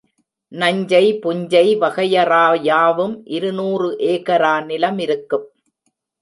[0.51, 5.45] நஞ்சை, புஞ்சை வகையறா யாவும் இருநூறு ஏகரா நிலமிருக்கும்.